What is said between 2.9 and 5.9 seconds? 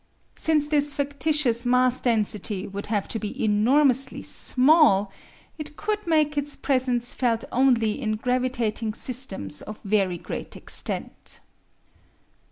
to be enormously small, it